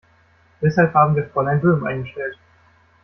[0.61, 2.35] Deshalb haben wir Fräulein Böhm eingestellt.